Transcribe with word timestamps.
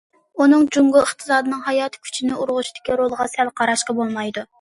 ئۇنىڭ 0.43 0.63
جۇڭگو 0.75 1.01
ئىقتىسادىنىڭ 1.01 1.61
ھاياتىي 1.67 2.01
كۈچىنى 2.07 2.39
ئۇرغۇتۇشتىكى 2.39 2.97
رولىغا 3.03 3.29
سەل 3.35 3.53
قاراشقا 3.61 3.97
بولمايدۇ. 4.01 4.45